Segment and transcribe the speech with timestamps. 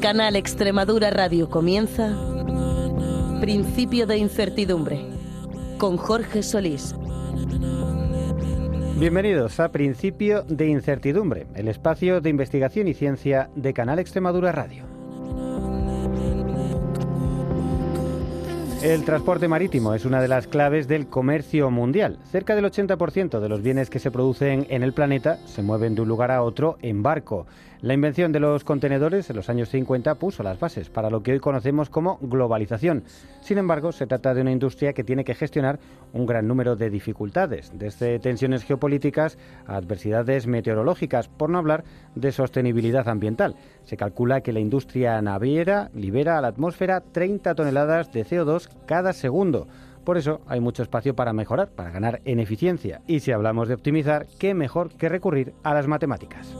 [0.00, 2.16] Canal Extremadura Radio comienza
[3.40, 5.06] Principio de Incertidumbre
[5.78, 6.94] con Jorge Solís.
[8.98, 14.84] Bienvenidos a Principio de Incertidumbre, el espacio de investigación y ciencia de Canal Extremadura Radio.
[18.82, 22.18] El transporte marítimo es una de las claves del comercio mundial.
[22.24, 26.02] Cerca del 80% de los bienes que se producen en el planeta se mueven de
[26.02, 27.46] un lugar a otro en barco.
[27.82, 31.32] La invención de los contenedores en los años 50 puso las bases para lo que
[31.32, 33.02] hoy conocemos como globalización.
[33.40, 35.80] Sin embargo, se trata de una industria que tiene que gestionar
[36.12, 41.82] un gran número de dificultades, desde tensiones geopolíticas a adversidades meteorológicas, por no hablar
[42.14, 43.56] de sostenibilidad ambiental.
[43.82, 49.12] Se calcula que la industria naviera libera a la atmósfera 30 toneladas de CO2 cada
[49.12, 49.66] segundo.
[50.04, 53.02] Por eso hay mucho espacio para mejorar, para ganar en eficiencia.
[53.08, 56.54] Y si hablamos de optimizar, ¿qué mejor que recurrir a las matemáticas?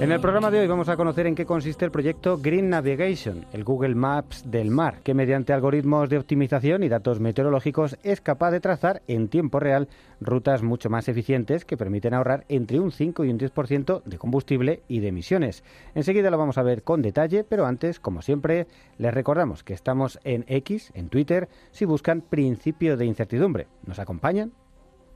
[0.00, 3.44] En el programa de hoy vamos a conocer en qué consiste el proyecto Green Navigation,
[3.52, 8.50] el Google Maps del mar, que mediante algoritmos de optimización y datos meteorológicos es capaz
[8.50, 13.26] de trazar en tiempo real rutas mucho más eficientes que permiten ahorrar entre un 5
[13.26, 15.64] y un 10% de combustible y de emisiones.
[15.94, 20.18] Enseguida lo vamos a ver con detalle, pero antes, como siempre, les recordamos que estamos
[20.24, 23.66] en X, en Twitter, si buscan principio de incertidumbre.
[23.84, 24.54] ¿Nos acompañan?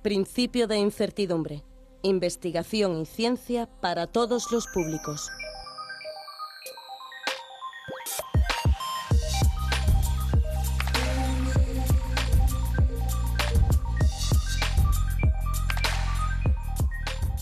[0.02, 1.62] Principio de Incertidumbre.
[2.04, 5.30] Investigación y ciencia para todos los públicos.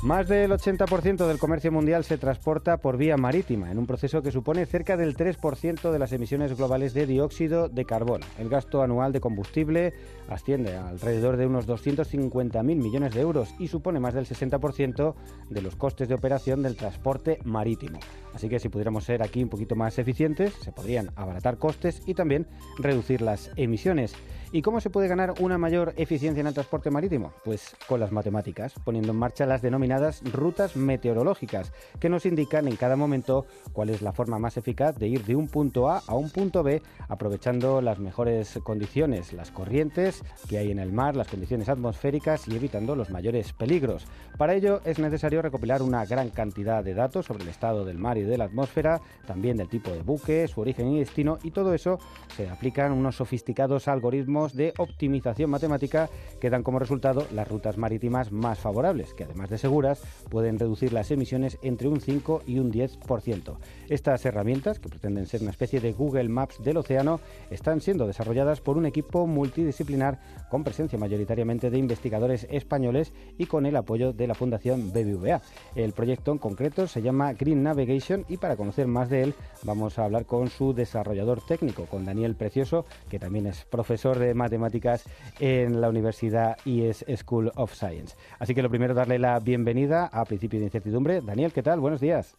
[0.02, 4.32] Más del 80% del comercio mundial se transporta por vía marítima, en un proceso que
[4.32, 8.26] supone cerca del 3% de las emisiones globales de dióxido de carbono.
[8.36, 9.92] El gasto anual de combustible
[10.28, 15.14] asciende a alrededor de unos 250.000 millones de euros y supone más del 60%
[15.50, 18.00] de los costes de operación del transporte marítimo.
[18.34, 22.14] Así que si pudiéramos ser aquí un poquito más eficientes, se podrían abaratar costes y
[22.14, 24.16] también reducir las emisiones.
[24.54, 27.32] ¿Y cómo se puede ganar una mayor eficiencia en el transporte marítimo?
[27.42, 32.76] Pues con las matemáticas, poniendo en marcha las denominadas rutas meteorológicas, que nos indican en
[32.76, 36.14] cada momento cuál es la forma más eficaz de ir de un punto A a
[36.16, 41.28] un punto B, aprovechando las mejores condiciones, las corrientes que hay en el mar, las
[41.28, 44.06] condiciones atmosféricas y evitando los mayores peligros.
[44.36, 48.18] Para ello es necesario recopilar una gran cantidad de datos sobre el estado del mar
[48.18, 51.72] y de la atmósfera, también del tipo de buque, su origen y destino, y todo
[51.72, 51.98] eso
[52.36, 56.10] se aplican unos sofisticados algoritmos de optimización matemática
[56.40, 60.92] que dan como resultado las rutas marítimas más favorables, que además de seguras pueden reducir
[60.92, 63.56] las emisiones entre un 5 y un 10%.
[63.88, 67.20] Estas herramientas, que pretenden ser una especie de Google Maps del océano,
[67.50, 70.18] están siendo desarrolladas por un equipo multidisciplinar
[70.52, 75.40] con presencia mayoritariamente de investigadores españoles y con el apoyo de la Fundación BBVA.
[75.74, 79.98] El proyecto en concreto se llama Green Navigation y para conocer más de él vamos
[79.98, 85.04] a hablar con su desarrollador técnico, con Daniel Precioso, que también es profesor de matemáticas
[85.40, 88.14] en la Universidad IES School of Science.
[88.38, 91.22] Así que lo primero, darle la bienvenida a Principio de Incertidumbre.
[91.22, 91.80] Daniel, ¿qué tal?
[91.80, 92.36] Buenos días.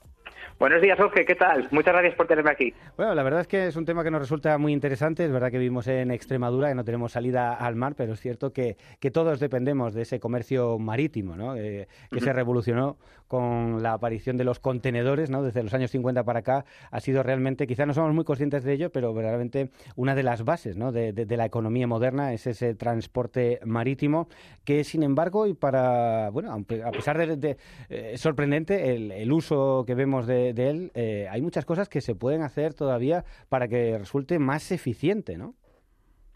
[0.60, 1.68] Buenos días, Jorge, ¿qué tal?
[1.72, 2.74] Muchas gracias por tenerme aquí.
[2.96, 5.26] Bueno, la verdad es que es un tema que nos resulta muy interesante.
[5.26, 8.54] Es verdad que vivimos en Extremadura, que no tenemos salida al mar, pero es cierto
[8.54, 11.56] que, que todos dependemos de ese comercio marítimo, ¿no?
[11.56, 12.98] Eh, que se revolucionó
[13.28, 15.42] con la aparición de los contenedores, ¿no?
[15.42, 18.74] Desde los años 50 para acá ha sido realmente, quizás no somos muy conscientes de
[18.74, 20.92] ello, pero verdaderamente una de las bases, ¿no?
[20.92, 24.28] de, de, de la economía moderna es ese transporte marítimo
[24.64, 27.58] que, sin embargo, y para, bueno, a pesar de, de
[27.90, 32.16] eh, sorprendente el, el, uso que vemos de, él, eh, hay muchas cosas que se
[32.16, 35.56] pueden hacer todavía para que resulte más eficiente, ¿no?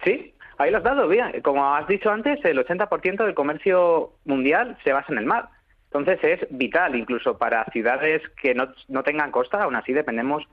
[0.03, 1.41] Sí, ahí lo has dado, bien.
[1.41, 5.49] Como has dicho antes, el 80% del comercio mundial se basa en el mar.
[5.85, 10.43] Entonces es vital, incluso para ciudades que no, no tengan costa, aún así dependemos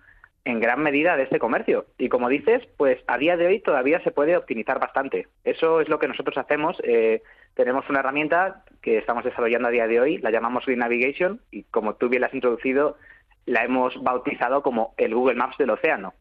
[0.44, 1.87] en gran medida de este comercio.
[1.99, 5.26] Y como dices, pues a día de hoy todavía se puede optimizar bastante.
[5.43, 6.76] Eso es lo que nosotros hacemos.
[6.85, 7.23] Eh,
[7.55, 11.62] tenemos una herramienta que estamos desarrollando a día de hoy, la llamamos Green Navigation, y
[11.65, 12.99] como tú bien la has introducido,
[13.46, 16.14] la hemos bautizado como el Google Maps del océano.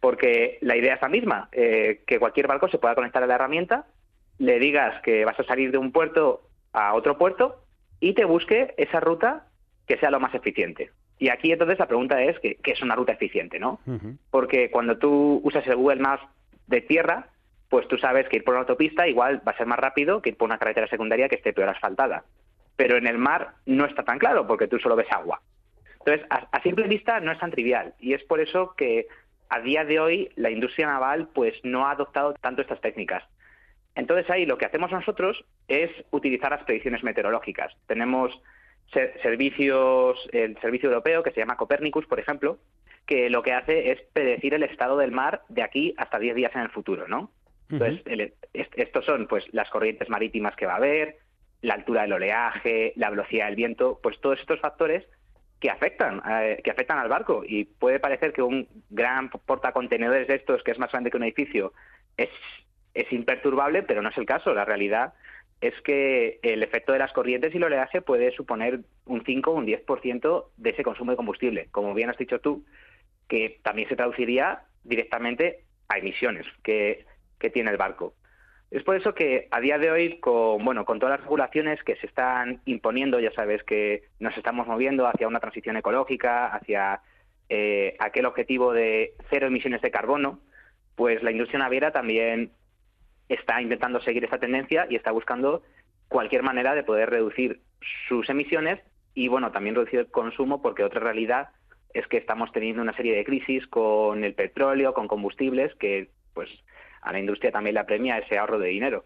[0.00, 3.34] Porque la idea es la misma, eh, que cualquier barco se pueda conectar a la
[3.34, 3.86] herramienta,
[4.38, 6.42] le digas que vas a salir de un puerto
[6.72, 7.64] a otro puerto
[8.00, 9.46] y te busque esa ruta
[9.86, 10.90] que sea lo más eficiente.
[11.18, 13.80] Y aquí entonces la pregunta es ¿qué, es una ruta eficiente, ¿no?
[14.30, 16.22] Porque cuando tú usas el Google Maps
[16.68, 17.30] de tierra,
[17.68, 20.30] pues tú sabes que ir por una autopista igual va a ser más rápido que
[20.30, 22.24] ir por una carretera secundaria que esté peor asfaltada.
[22.76, 25.40] Pero en el mar no está tan claro porque tú solo ves agua.
[26.08, 29.08] Entonces, a, simple vista no es tan trivial y es por eso que
[29.50, 33.24] a día de hoy la industria naval pues no ha adoptado tanto estas técnicas.
[33.94, 37.76] Entonces ahí lo que hacemos nosotros es utilizar las predicciones meteorológicas.
[37.86, 38.40] Tenemos
[39.22, 42.56] servicios, el servicio europeo que se llama Copernicus, por ejemplo,
[43.04, 46.54] que lo que hace es predecir el estado del mar de aquí hasta 10 días
[46.54, 47.30] en el futuro, ¿no?
[47.70, 51.18] Entonces, estos son pues las corrientes marítimas que va a haber,
[51.60, 55.04] la altura del oleaje, la velocidad del viento, pues todos estos factores
[55.60, 57.42] que afectan, eh, que afectan al barco.
[57.46, 61.24] Y puede parecer que un gran portacontenedores de estos, que es más grande que un
[61.24, 61.72] edificio,
[62.16, 62.30] es,
[62.94, 64.54] es imperturbable, pero no es el caso.
[64.54, 65.14] La realidad
[65.60, 69.54] es que el efecto de las corrientes y el oleaje puede suponer un 5 o
[69.54, 71.68] un 10% de ese consumo de combustible.
[71.72, 72.64] Como bien has dicho tú,
[73.26, 77.04] que también se traduciría directamente a emisiones que,
[77.38, 78.14] que tiene el barco.
[78.70, 81.96] Es por eso que a día de hoy, con, bueno, con todas las regulaciones que
[81.96, 87.00] se están imponiendo, ya sabes que nos estamos moviendo hacia una transición ecológica, hacia
[87.48, 90.40] eh, aquel objetivo de cero emisiones de carbono,
[90.96, 92.50] pues la industria naviera también
[93.28, 95.62] está intentando seguir esta tendencia y está buscando
[96.08, 97.60] cualquier manera de poder reducir
[98.08, 98.80] sus emisiones
[99.14, 101.48] y, bueno, también reducir el consumo, porque otra realidad
[101.94, 106.50] es que estamos teniendo una serie de crisis con el petróleo, con combustibles, que, pues,
[107.02, 109.04] a la industria también la premia ese ahorro de dinero.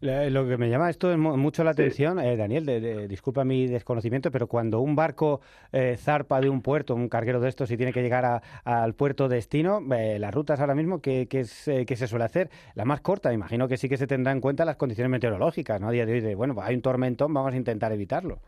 [0.00, 4.46] Lo que me llama esto mucho la atención, eh, Daniel, de, disculpa mi desconocimiento, pero
[4.46, 5.40] cuando un barco
[5.72, 9.28] eh, zarpa de un puerto, un carguero de estos, y tiene que llegar al puerto
[9.28, 12.50] destino, eh, las rutas ahora mismo, ¿qué, se suele hacer?
[12.74, 15.88] La más corta, imagino que sí que se tendrá en cuenta las condiciones meteorológicas, ¿no?
[15.88, 18.40] A día de hoy, de, bueno, hay un tormentón, vamos a intentar evitarlo.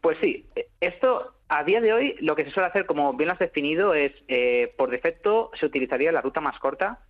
[0.00, 0.46] pues sí,
[0.80, 3.94] esto a día de hoy lo que se suele hacer, como bien lo has definido,
[3.94, 4.12] es
[4.76, 7.00] por defecto se utilizaría la ruta más corta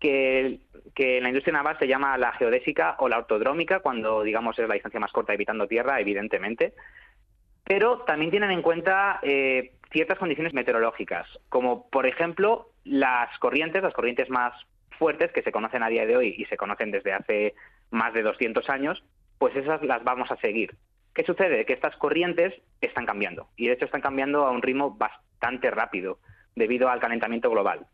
[0.00, 0.60] que,
[0.96, 4.74] en la industria naval se llama la geodésica o la ortodrómica, cuando digamos es la
[4.74, 6.74] distancia más corta evitando tierra, evidentemente.
[7.64, 13.94] Pero también tienen en cuenta eh, ciertas condiciones meteorológicas, como por ejemplo las corrientes, las
[13.94, 14.54] corrientes más
[14.98, 17.54] fuertes que se conocen a día de hoy y se conocen desde hace
[17.90, 19.02] más de 200 años,
[19.38, 20.76] pues esas las vamos a seguir.
[21.14, 21.64] ¿Qué sucede?
[21.64, 26.18] Que estas corrientes están cambiando y de hecho están cambiando a un ritmo bastante rápido
[26.54, 27.86] debido al calentamiento global.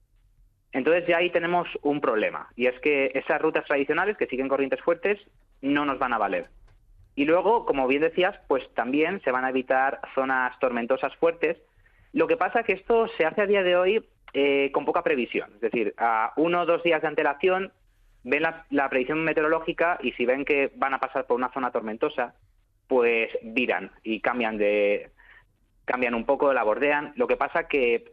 [0.73, 4.81] Entonces ya ahí tenemos un problema, y es que esas rutas tradicionales que siguen corrientes
[4.81, 5.19] fuertes
[5.63, 6.49] no nos van a valer.
[7.15, 11.57] Y luego, como bien decías, pues también se van a evitar zonas tormentosas fuertes.
[12.13, 15.03] Lo que pasa es que esto se hace a día de hoy eh, con poca
[15.03, 17.73] previsión, es decir, a uno o dos días de antelación
[18.23, 21.71] ven la, la, predicción meteorológica y si ven que van a pasar por una zona
[21.71, 22.35] tormentosa,
[22.89, 25.11] pues viran y cambian de
[25.85, 27.13] cambian un poco, la bordean.
[27.17, 28.13] Lo que pasa que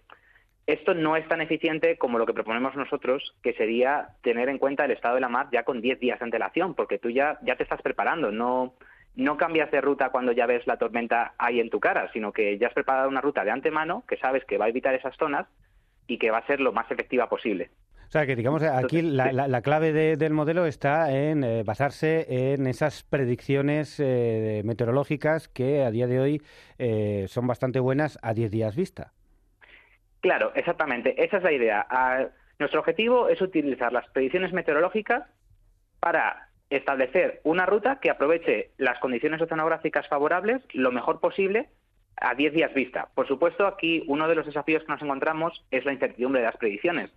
[0.66, 4.86] esto no es tan eficiente como lo que proponemos nosotros, que sería tener en cuenta
[4.86, 7.56] el estado de la mar ya con 10 días de antelación, porque tú ya, ya
[7.56, 8.76] te estás preparando, no,
[9.16, 12.58] no cambias de ruta cuando ya ves la tormenta ahí en tu cara, sino que
[12.58, 15.48] ya has preparado una ruta de antemano que sabes que va a evitar esas zonas
[16.08, 17.70] y que va a ser lo más efectiva posible.
[18.08, 23.02] O sea, que digamos, aquí la, clave del modelo está en eh, basarse en esas
[23.02, 26.42] predicciones eh, meteorológicas que a día de hoy
[26.78, 29.13] eh, son bastante buenas a 10 días vista.
[30.24, 31.22] Claro, exactamente.
[31.22, 31.86] Esa es la idea.
[31.90, 35.28] Ah, nuestro objetivo es utilizar las predicciones meteorológicas
[36.00, 41.68] para establecer una ruta que aproveche las condiciones oceanográficas favorables lo mejor posible
[42.16, 43.10] a 10 días vista.
[43.14, 46.56] Por supuesto, aquí uno de los desafíos que nos encontramos es la incertidumbre de las
[46.56, 47.12] predicciones,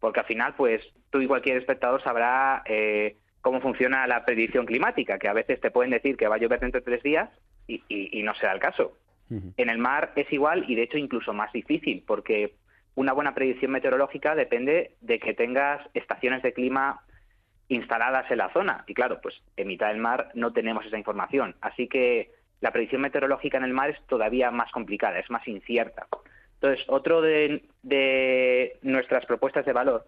[0.00, 0.80] porque al final, pues
[1.10, 5.70] tú y cualquier espectador sabrá eh, cómo funciona la predicción climática, que a veces te
[5.70, 7.28] pueden decir que va a llover dentro de tres días
[7.66, 8.96] y, y no será el caso.
[9.30, 12.54] En el mar es igual y de hecho incluso más difícil porque
[12.94, 17.00] una buena predicción meteorológica depende de que tengas estaciones de clima
[17.68, 18.84] instaladas en la zona.
[18.86, 21.54] Y claro, pues en mitad del mar no tenemos esa información.
[21.60, 26.06] Así que la predicción meteorológica en el mar es todavía más complicada, es más incierta.
[26.54, 30.06] Entonces, otro de, de nuestras propuestas de valor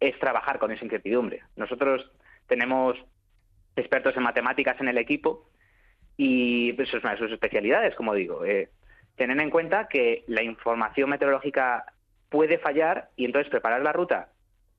[0.00, 1.42] es trabajar con esa incertidumbre.
[1.56, 2.10] Nosotros
[2.46, 2.96] tenemos
[3.74, 5.50] expertos en matemáticas en el equipo
[6.16, 8.44] y eso pues, es una de sus especialidades, como digo.
[8.44, 8.70] Eh,
[9.16, 11.84] tener en cuenta que la información meteorológica
[12.28, 14.28] puede fallar y entonces preparar la ruta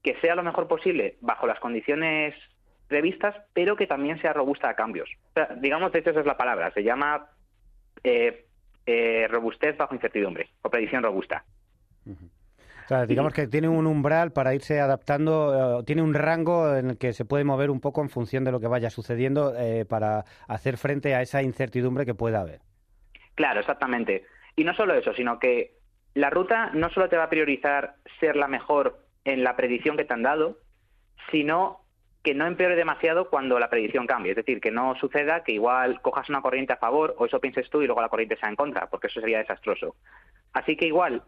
[0.03, 2.33] que sea lo mejor posible bajo las condiciones
[2.87, 5.09] previstas, pero que también sea robusta a cambios.
[5.57, 6.71] digamos, de hecho, esa es la palabra.
[6.71, 7.29] Se llama
[8.03, 8.45] eh,
[8.85, 11.43] eh, robustez bajo incertidumbre o predicción robusta.
[13.07, 17.11] Digamos que tiene un umbral para irse adaptando, eh, tiene un rango en el que
[17.11, 20.77] se puede mover un poco en función de lo que vaya sucediendo eh, para hacer
[20.77, 22.61] frente a esa incertidumbre que pueda haber.
[23.35, 24.25] Claro, exactamente.
[24.55, 25.75] Y no solo eso, sino que
[26.13, 30.05] la ruta no solo te va a priorizar ser la mejor en la predicción que
[30.05, 30.57] te han dado,
[31.29, 31.81] sino
[32.23, 34.31] que no empeore demasiado cuando la predicción cambie.
[34.31, 37.69] Es decir, que no suceda que igual cojas una corriente a favor o eso pienses
[37.69, 39.95] tú y luego la corriente sea en contra, porque eso sería desastroso.
[40.53, 41.23] Así que igual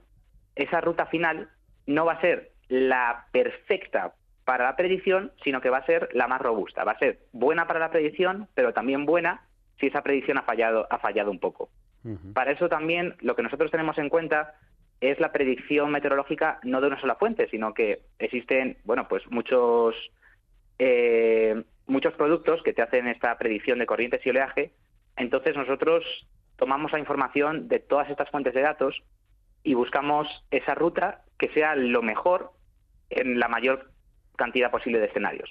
[0.64, 1.50] esa ruta final
[1.88, 4.14] no va a ser la perfecta
[4.46, 6.84] para la predicción, sino que va a ser la más robusta.
[6.84, 9.42] Va a ser buena para la predicción, pero también buena
[9.80, 11.70] si esa predicción ha fallado, ha fallado un poco.
[12.34, 14.56] Para eso también lo que nosotros tenemos en cuenta
[15.02, 19.96] es la predicción meteorológica no de una sola fuente, sino que existen, bueno, pues muchos
[20.80, 24.72] eh, muchos productos que te hacen esta predicción de corrientes y oleaje.
[25.18, 26.04] Entonces nosotros
[26.56, 29.04] tomamos la información de todas estas fuentes de datos
[29.64, 32.52] y buscamos esa ruta que sea lo mejor
[33.10, 33.92] en la mayor
[34.36, 35.50] cantidad posible de escenarios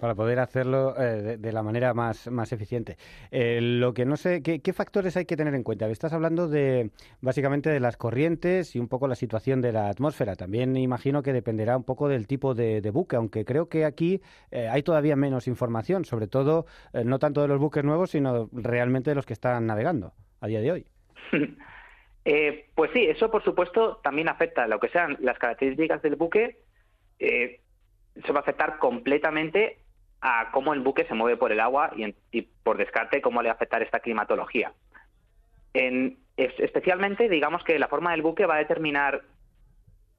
[0.00, 2.96] para poder hacerlo eh, de, la manera más, más eficiente.
[3.30, 5.88] Eh, lo que no sé, ¿qué, factores hay que tener en cuenta?
[5.88, 10.36] Estás hablando de básicamente de las corrientes y un poco la situación de la atmósfera.
[10.36, 14.68] También imagino que dependerá un poco del tipo de, buque, aunque creo que aquí eh,
[14.68, 16.66] hay todavía menos información, sobre todo
[17.04, 20.60] no tanto de los buques nuevos, sino realmente de los que están navegando a día
[20.60, 20.86] de hoy.
[22.74, 26.58] pues sí, eso por supuesto también afecta a lo que sean las características del buque.
[27.18, 29.78] eso va a afectar completamente
[30.20, 31.92] a cómo el buque se mueve por el agua
[32.32, 34.72] y, por descarte cómo le va a afectar esta climatología.
[36.36, 39.22] especialmente, digamos que la forma del buque va a determinar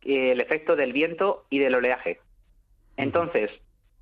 [0.01, 2.19] eh, el efecto del viento y del oleaje.
[2.95, 3.51] Entonces,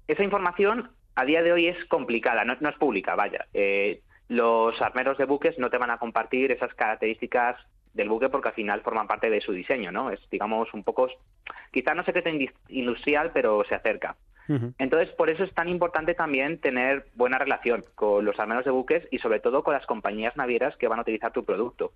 [0.08, 3.48] esa información a día de hoy es complicada, no, es pública, vaya.
[3.54, 7.58] Eh, los armeros de buques no te van a compartir esas características
[7.98, 10.12] del buque porque al final forman parte de su diseño, ¿no?
[10.12, 11.10] Es, digamos, un poco,
[11.72, 12.30] quizá no secreto
[12.70, 14.16] industrial, pero se acerca.
[14.78, 19.06] Entonces, por eso es tan importante también tener buena relación con los armeros de buques
[19.12, 21.92] y sobre todo con las compañías navieras que van a utilizar tu producto.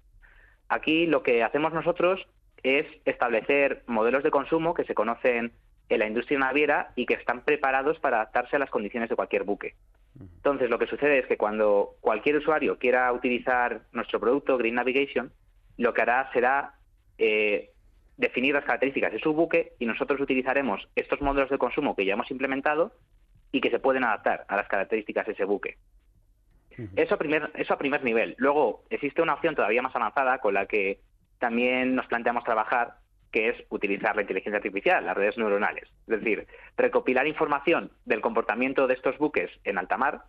[0.67, 2.27] Aquí lo que hacemos nosotros
[2.61, 5.53] es establecer modelos de consumo que se conocen
[5.87, 9.43] en la industria naviera y que están preparados para adaptarse a las condiciones de cualquier
[9.43, 9.75] buque.
[10.19, 15.31] Entonces, lo que sucede es que cuando cualquier usuario quiera utilizar nuestro producto Green Navigation,
[15.77, 16.75] lo que hará será
[17.17, 17.71] eh,
[18.17, 22.13] definir las características de su buque y nosotros utilizaremos estos modelos de consumo que ya
[22.13, 22.93] hemos implementado
[23.51, 25.77] y que se pueden adaptar a las características de ese buque.
[26.95, 28.35] Eso a, primer, eso a primer nivel.
[28.37, 30.99] Luego, existe una opción todavía más avanzada con la que
[31.37, 32.95] también nos planteamos trabajar,
[33.31, 35.89] que es utilizar la inteligencia artificial, las redes neuronales.
[36.07, 36.47] Es decir,
[36.77, 40.23] recopilar información del comportamiento de estos buques en alta mar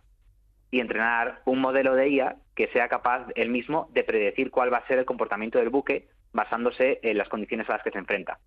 [0.73, 4.79] y entrenar un modelo de IA que sea capaz él mismo de predecir cuál va
[4.79, 8.39] a ser el comportamiento del buque basándose en las condiciones a las que se enfrenta.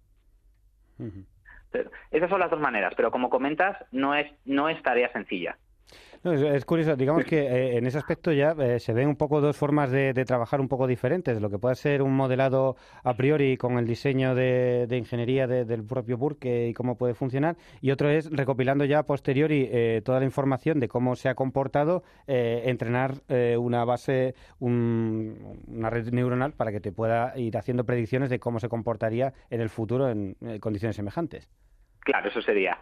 [2.10, 5.56] Esas son las dos maneras, pero como comentas, no es, no es tarea sencilla
[6.32, 9.56] es, curioso, digamos que eh, en ese aspecto ya eh, se ven un poco dos
[9.56, 13.78] formas de, trabajar un poco diferentes, lo que puede ser un modelado a priori con
[13.78, 18.84] el diseño de, ingeniería del propio buque y cómo puede funcionar, y otro es recopilando
[18.84, 23.14] ya a posteriori eh, toda la información de cómo se ha comportado, entrenar
[23.58, 28.68] una base, una red neuronal para que te pueda ir haciendo predicciones de cómo se
[28.68, 31.48] comportaría en el futuro en condiciones semejantes.
[32.00, 32.78] Claro, eso sería.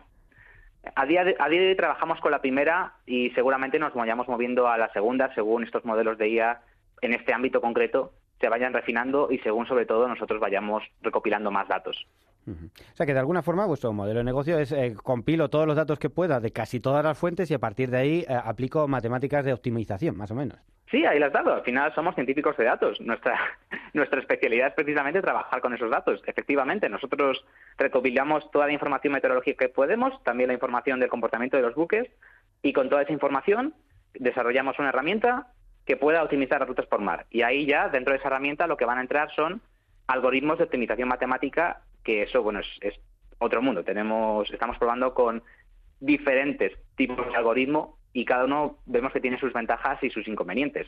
[0.95, 4.29] A día, de, a día de hoy trabajamos con la primera y seguramente nos vayamos
[4.29, 6.61] moviendo a la segunda según estos modelos de IA
[7.00, 11.69] en este ámbito concreto se vayan refinando y según sobre todo nosotros vayamos recopilando más
[11.69, 12.07] datos.
[12.47, 15.76] O sea que de alguna forma vuestro modelo de negocio es eh, compilo todos los
[15.76, 18.87] datos que pueda de casi todas las fuentes y a partir de ahí eh, aplico
[18.87, 20.59] matemáticas de optimización, más o menos.
[20.91, 21.55] Sí, ahí las dado.
[21.55, 23.00] Al final somos científicos de datos.
[23.00, 23.38] Nuestra,
[23.95, 26.23] nuestra especialidad es precisamente trabajar con esos datos.
[26.26, 27.45] Efectivamente, nosotros
[27.79, 32.09] recopilamos toda la información meteorológica que podemos, también la información del comportamiento de los buques,
[32.62, 33.75] y con toda esa información
[34.14, 35.49] desarrollamos una herramienta
[35.87, 37.26] que pueda optimizar las rutas por mar.
[37.31, 39.61] Y ahí ya, dentro de esa herramienta, lo que van a entrar son
[40.07, 42.95] algoritmos de optimización matemática, que eso, bueno, es, es
[43.38, 43.85] otro mundo.
[43.85, 45.43] Tenemos, estamos probando con
[46.04, 50.87] diferentes tipos de algoritmo y cada uno vemos que tiene sus ventajas y sus inconvenientes.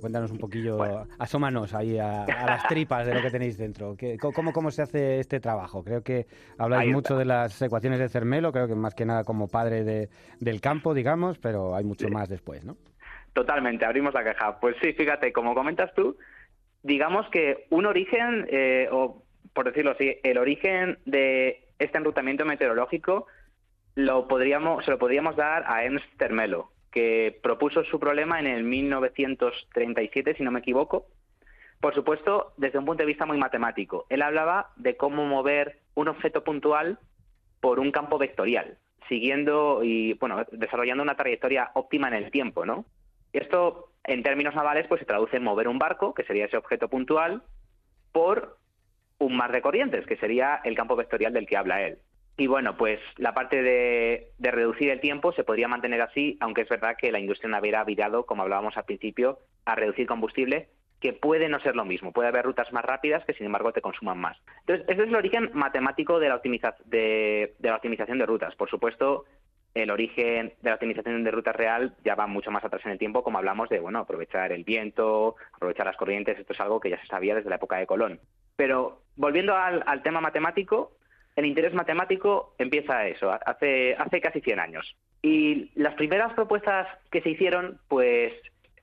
[0.00, 0.78] Cuéntanos un poquillo,
[1.18, 3.96] asómanos ahí a, las tripas de lo que tenéis dentro.
[4.34, 5.84] cómo, ¿Cómo se hace este trabajo?
[5.84, 6.26] Creo que
[6.58, 10.08] habláis mucho de las ecuaciones de Cermelo, creo que más que nada como padre de,
[10.40, 12.76] del campo, digamos, pero hay mucho más después, ¿no?
[13.32, 14.58] Totalmente, abrimos la caja.
[14.60, 16.16] Pues sí, fíjate, como comentas tú,
[16.82, 19.22] digamos que un origen, eh, o
[19.52, 23.26] por decirlo así, el origen de este enrutamiento meteorológico
[23.94, 28.64] lo podríamos, se lo podríamos dar a Ernst Termelo, que propuso su problema en el
[28.64, 31.06] 1937, si no me equivoco.
[31.80, 34.06] Por supuesto, desde un punto de vista muy matemático.
[34.08, 36.98] Él hablaba de cómo mover un objeto puntual
[37.60, 38.78] por un campo vectorial.
[39.08, 42.84] siguiendo y, bueno, desarrollando una trayectoria óptima en el tiempo, ¿no?
[43.32, 46.56] Y esto, en términos navales, pues se traduce en mover un barco, que sería ese
[46.56, 47.42] objeto puntual,
[48.12, 48.58] por
[49.22, 51.98] un mar de corrientes, que sería el campo vectorial del que habla él.
[52.36, 56.68] Y bueno, pues la parte de, reducir el tiempo se podría mantener así, aunque es
[56.68, 60.68] verdad que la industria naviera ha virado, como hablábamos al principio, a reducir combustible,
[61.00, 62.12] que puede no ser lo mismo.
[62.12, 64.38] Puede haber rutas más rápidas que, sin embargo, te consuman más.
[64.60, 66.40] Entonces, ese es el origen matemático de la,
[66.86, 68.54] de, de la optimización de rutas.
[68.56, 69.24] Por supuesto,
[69.74, 72.98] el origen de la optimización de rutas real ya va mucho más atrás en el
[72.98, 76.90] tiempo, como hablamos de bueno aprovechar el viento, aprovechar las corrientes, esto es algo que
[76.90, 78.20] ya se sabía desde la época de Colón.
[78.62, 80.92] Pero volviendo al, tema matemático,
[81.34, 84.96] el interés matemático empieza eso, hace, hace casi 100 años.
[85.20, 88.32] Y las primeras propuestas que se hicieron, pues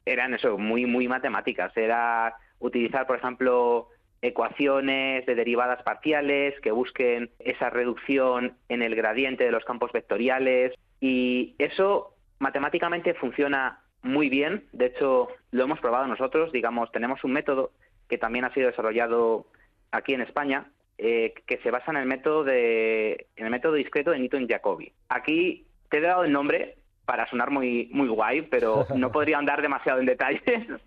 [0.06, 1.72] eran eso, muy, muy matemáticas.
[1.78, 3.88] Era utilizar, por ejemplo,
[4.22, 10.74] ecuaciones de derivadas parciales que busquen esa reducción en el gradiente de los campos vectoriales
[11.00, 14.66] y eso matemáticamente funciona muy bien.
[14.74, 16.52] De hecho, lo hemos probado nosotros.
[16.52, 17.72] Digamos, tenemos un método
[18.10, 19.46] que también ha sido desarrollado
[19.92, 24.12] aquí en España eh, que se basa en el método de en el método discreto
[24.12, 24.92] de Newton-Jacobi.
[25.08, 29.62] Aquí te he dado el nombre para sonar muy muy guay, pero no podría andar
[29.62, 30.44] demasiado en detalles.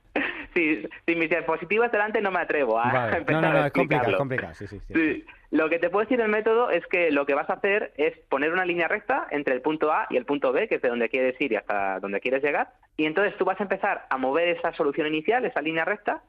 [0.54, 4.18] Sí, sin mis diapositivas delante no me atrevo a empezar no, no, no, es complicado,
[4.18, 4.52] complicado.
[4.52, 7.48] Sí, sí, sí, Lo que te puedo decir el método es que lo que vas
[7.48, 10.68] a hacer es poner una línea recta entre el punto A y el punto B,
[10.68, 12.68] que es de donde quieres ir y hasta donde quieres llegar,
[12.98, 16.22] y entonces tú vas a empezar a mover esa solución inicial, esa línea recta,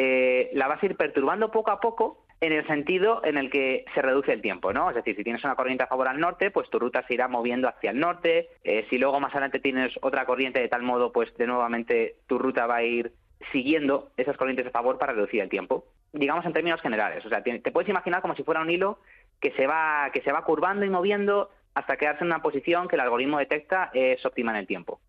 [0.00, 3.84] eh, la vas a ir perturbando poco a poco en el sentido en el que
[3.92, 4.88] se reduce el tiempo, ¿no?
[4.90, 7.26] Es decir, si tienes una corriente a favor al norte, pues tu ruta se irá
[7.26, 8.48] moviendo hacia el norte.
[8.62, 12.38] Eh, si luego más adelante tienes otra corriente de tal modo, pues de nuevamente tu
[12.38, 13.10] ruta va a ir
[13.50, 15.86] siguiendo esas corrientes a favor para reducir el tiempo.
[16.12, 19.00] Digamos en términos generales, o sea, te, puedes imaginar como si fuera un hilo
[19.40, 22.94] que se va que se va curvando y moviendo hasta quedarse en una posición que
[22.94, 25.00] el algoritmo detecta es óptima en el tiempo.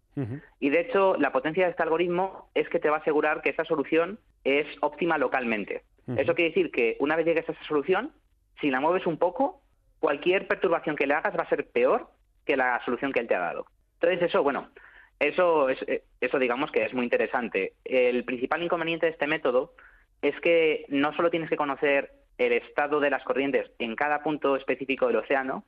[0.60, 3.50] Y de hecho, la potencia de este algoritmo es que te va a asegurar que
[3.50, 5.84] esa solución es óptima localmente.
[6.18, 8.12] Eso quiere decir que una vez llegues a esa solución,
[8.60, 9.62] si la mueves un poco,
[10.00, 12.10] cualquier perturbación que le hagas va a ser peor
[12.46, 13.66] que la solución que él te ha dado.
[13.96, 14.70] Entonces, eso, bueno,
[15.20, 17.74] eso, es, eh, eso digamos que es muy interesante.
[17.86, 19.74] El principal inconveniente de este método
[20.22, 24.56] es que no solo tienes que conocer el estado de las corrientes en cada punto
[24.56, 25.66] específico del océano,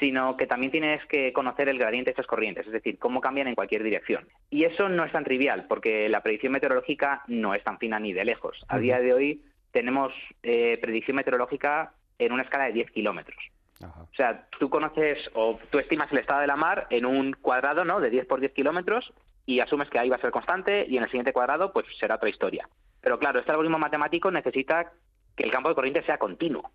[0.00, 3.46] sino que también tienes que conocer el gradiente de esas corrientes, es decir, cómo cambian
[3.46, 4.26] en cualquier dirección.
[4.48, 8.12] Y eso no es tan trivial, porque la predicción meteorológica no es tan fina ni
[8.12, 8.64] de lejos.
[8.68, 13.38] A día de hoy tenemos eh, predicción meteorológica en una escala de 10 kilómetros.
[13.82, 17.84] O sea, tú conoces o tú estimas el estado de la mar en un cuadrado,
[17.84, 18.00] ¿no?
[18.00, 19.12] De 10 por 10 kilómetros
[19.46, 22.16] y asumes que ahí va a ser constante y en el siguiente cuadrado pues será
[22.16, 22.68] otra historia.
[23.00, 24.92] Pero claro, este algoritmo matemático necesita
[25.34, 26.70] que el campo de corriente sea continuo.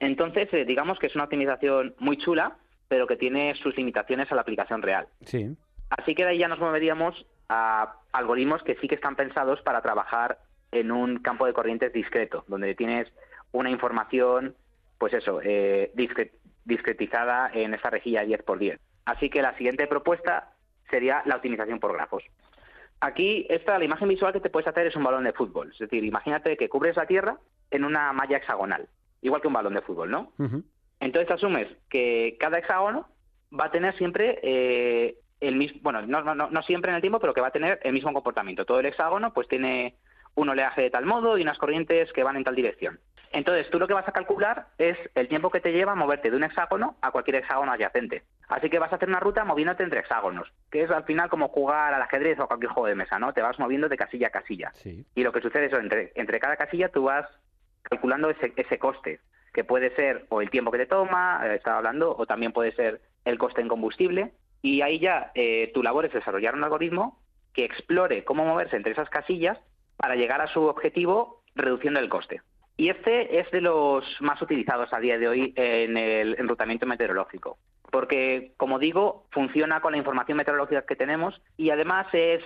[0.00, 2.56] Entonces, eh, digamos que es una optimización muy chula,
[2.88, 5.06] pero que tiene sus limitaciones a la aplicación real.
[5.24, 5.56] Sí.
[5.90, 9.82] Así que de ahí ya nos moveríamos a algoritmos que sí que están pensados para
[9.82, 10.38] trabajar
[10.72, 13.12] en un campo de corrientes discreto, donde tienes
[13.52, 14.56] una información
[14.98, 15.92] pues eso, eh,
[16.64, 18.78] discretizada en esta rejilla 10 por 10.
[19.04, 20.52] Así que la siguiente propuesta
[20.90, 22.22] sería la optimización por grafos.
[23.00, 25.70] Aquí, esta, la imagen visual que te puedes hacer es un balón de fútbol.
[25.72, 27.36] Es decir, imagínate que cubres la Tierra
[27.72, 28.88] en una malla hexagonal,
[29.22, 30.32] igual que un balón de fútbol, ¿no?
[31.00, 33.08] Entonces asumes que cada hexágono
[33.58, 37.18] va a tener siempre eh, el mismo, bueno, no, no, no siempre en el tiempo,
[37.18, 38.64] pero que va a tener el mismo comportamiento.
[38.64, 39.96] Todo el hexágono pues tiene
[40.34, 43.00] un oleaje de tal modo y unas corrientes que van en tal dirección.
[43.32, 46.36] Entonces, tú lo que vas a calcular es el tiempo que te lleva moverte de
[46.36, 48.24] un hexágono a cualquier hexágono adyacente.
[48.48, 51.48] Así que vas a hacer una ruta moviéndote entre hexágonos, que es al final como
[51.48, 53.32] jugar al ajedrez o a cualquier juego de mesa, ¿no?
[53.32, 54.72] Te vas moviendo de casilla a casilla.
[55.14, 57.26] Y lo que sucede es que entre, cada casilla tú vas
[57.82, 59.20] calculando ese, ese coste,
[59.52, 62.72] que puede ser o el tiempo que te toma, eh, estaba hablando, o también puede
[62.72, 64.32] ser el coste en combustible.
[64.62, 67.20] Y ahí ya eh, tu labor es desarrollar un algoritmo
[67.52, 69.58] que explore cómo moverse entre esas casillas
[69.96, 72.40] para llegar a su objetivo reduciendo el coste.
[72.76, 77.58] Y este es de los más utilizados a día de hoy en el enrutamiento meteorológico,
[77.90, 82.42] porque, como digo, funciona con la información meteorológica que tenemos y además es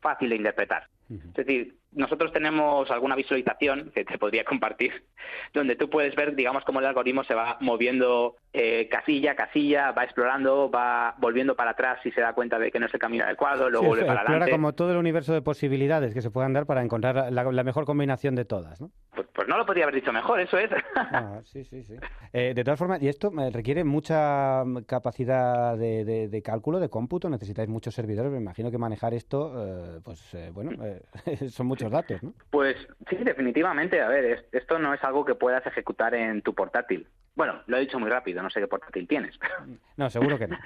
[0.00, 0.88] fácil de interpretar.
[1.08, 5.04] Es decir, nosotros tenemos alguna visualización que te podría compartir,
[5.54, 10.04] donde tú puedes ver, digamos, cómo el algoritmo se va moviendo eh, casilla, casilla, va
[10.04, 13.24] explorando, va volviendo para atrás si se da cuenta de que no es el camino
[13.24, 14.50] adecuado, luego vuelve para adelante.
[14.50, 18.34] como todo el universo de posibilidades que se puedan dar para encontrar la, mejor combinación
[18.34, 18.90] de todas, ¿no?
[19.14, 20.70] Pues, pues, no lo podría haber dicho mejor, eso es.
[21.10, 21.94] Ah, sí, sí, sí.
[22.32, 27.94] Eh, de todas formas, y esto requiere mucha capacidad de, cálculo, de cómputo, necesitáis muchos
[27.94, 30.72] servidores, me imagino que manejar esto, eh, pues bueno,
[31.50, 32.32] son muchos datos, ¿no?
[32.50, 32.76] Pues
[33.08, 34.00] sí, definitivamente.
[34.00, 37.06] A ver, esto no es algo que puedas ejecutar en tu portátil.
[37.34, 39.38] Bueno, lo he dicho muy rápido, no sé qué portátil tienes.
[39.96, 40.58] No, seguro que no.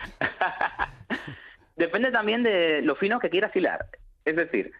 [1.77, 3.87] Depende también de lo fino que quieras hilar.
[4.25, 4.73] Es decir,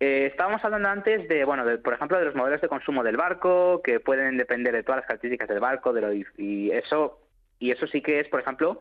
[0.00, 3.16] eh, estábamos hablando antes de, bueno, de, por ejemplo, de los modelos de consumo del
[3.16, 7.20] barco, que pueden depender de todas las características del barco, de lo, y eso,
[7.58, 8.80] y eso sí que es, por ejemplo,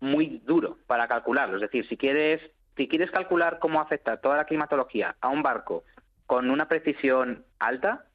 [0.00, 1.56] muy duro para calcularlo.
[1.56, 2.40] Es decir, si quieres,
[2.76, 5.84] si quieres calcular cómo afecta toda la climatología a un barco
[6.26, 8.06] con una precisión alta,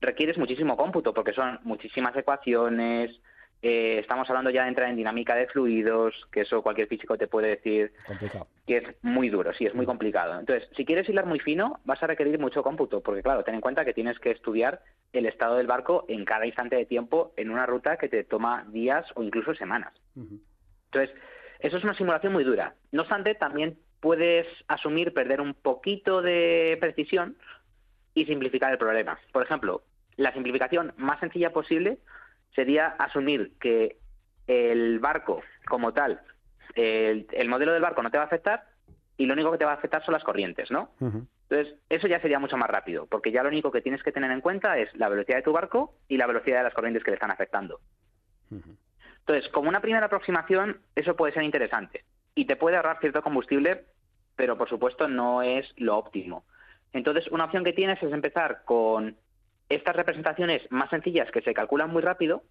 [0.00, 3.20] requieres muchísimo cómputo, porque son muchísimas ecuaciones,
[3.64, 7.28] eh, estamos hablando ya de entrar en dinámica de fluidos, que eso cualquier físico te
[7.28, 7.92] puede decir
[8.66, 10.38] que es muy duro, sí, es muy complicado.
[10.40, 13.60] Entonces, si quieres hilar muy fino, vas a requerir mucho cómputo, porque claro, ten en
[13.60, 17.50] cuenta que tienes que estudiar el estado del barco en cada instante de tiempo en
[17.50, 19.94] una ruta que te toma días o incluso semanas.
[20.16, 21.16] Entonces,
[21.60, 22.74] eso es una simulación muy dura.
[22.90, 27.36] No obstante, también puedes asumir perder un poquito de precisión
[28.14, 29.16] y simplificar el problema.
[29.32, 29.84] Por ejemplo,
[30.16, 31.98] la simplificación más sencilla posible
[32.52, 33.98] sería asumir que
[34.48, 36.20] el barco como tal,
[36.74, 38.64] el, modelo del barco no te va a afectar
[39.16, 40.90] y lo único que te va a afectar son las corrientes, ¿no?
[41.00, 44.32] Entonces, eso ya sería mucho más rápido, porque ya lo único que tienes que tener
[44.32, 47.12] en cuenta es la velocidad de tu barco y la velocidad de las corrientes que
[47.12, 47.78] le están afectando.
[48.50, 52.04] Entonces, como una primera aproximación, eso puede ser interesante
[52.34, 53.84] y te puede ahorrar cierto combustible,
[54.36, 56.44] pero por supuesto no es lo óptimo.
[56.92, 59.16] Entonces, una opción que tienes es empezar con
[59.68, 62.42] estas representaciones más sencillas que se calculan muy rápido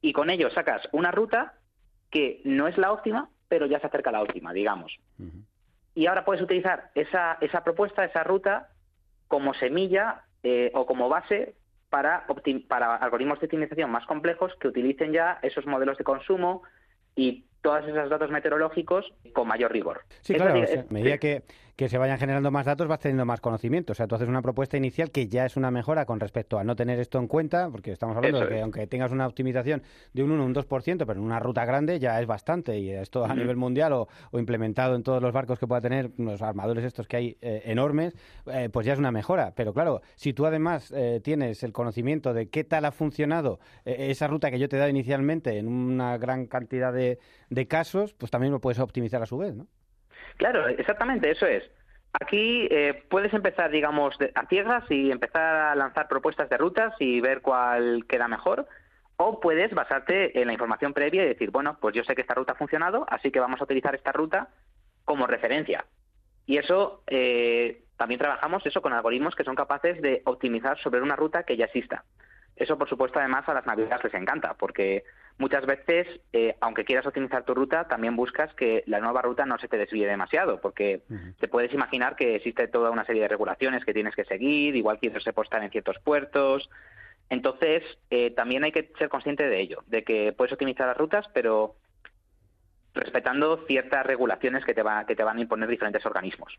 [0.00, 1.54] y con ello sacas una ruta
[2.10, 4.96] que no es la óptima, pero ya se acerca a la óptima, digamos.
[5.94, 8.68] Y ahora puedes utilizar esa, esa propuesta, esa ruta,
[9.28, 11.54] como semilla eh, o como base
[11.88, 12.26] para,
[12.68, 16.62] para algoritmos de optimización más complejos que utilicen ya esos modelos de consumo
[17.14, 20.02] y todos esos datos meteorológicos con mayor rigor.
[20.20, 21.42] Sí, claro, a medida que,
[21.76, 23.92] que se vayan generando más datos, vas teniendo más conocimiento.
[23.92, 26.64] O sea, tú haces una propuesta inicial que ya es una mejora con respecto a
[26.64, 29.82] no tener esto en cuenta, porque estamos hablando de que aunque tengas una optimización
[30.14, 32.90] de un 1 o un 2%, pero en una ruta grande ya es bastante, y
[32.90, 36.84] esto a nivel mundial o, implementado en todos los barcos que pueda tener, los armadores
[36.84, 38.14] estos que hay eh, enormes,
[38.46, 39.52] eh, pues ya es una mejora.
[39.54, 44.26] Pero claro, si tú además eh, tienes el conocimiento de qué tal ha funcionado esa
[44.28, 47.18] ruta que yo te he dado inicialmente en una gran cantidad de,
[47.50, 49.66] de casos, pues también lo puedes optimizar a su vez, ¿no?
[50.36, 51.64] Claro, exactamente, eso es.
[52.20, 57.20] Aquí eh, puedes empezar, digamos, a ciegas y empezar a lanzar propuestas de rutas y
[57.20, 58.66] ver cuál queda mejor.
[59.16, 62.34] O puedes basarte en la información previa y decir, bueno, pues yo sé que esta
[62.34, 64.48] ruta ha funcionado, así que vamos a utilizar esta ruta
[65.04, 65.84] como referencia.
[66.46, 71.16] Y eso eh, también trabajamos eso con algoritmos que son capaces de optimizar sobre una
[71.16, 72.04] ruta que ya exista.
[72.56, 75.04] Eso, por supuesto, además a las navidades les encanta, porque
[75.38, 79.58] muchas veces, eh, aunque quieras optimizar tu ruta, también buscas que la nueva ruta no
[79.58, 81.02] se te desvíe demasiado, porque
[81.38, 84.98] te puedes imaginar que existe toda una serie de regulaciones que tienes que seguir, igual
[84.98, 86.70] quieres repostar en ciertos puertos.
[87.28, 91.26] Entonces, eh, también hay que ser consciente de ello, de que puedes optimizar las rutas,
[91.34, 91.74] pero
[92.94, 96.58] respetando ciertas regulaciones que te, va, que te van a imponer diferentes organismos.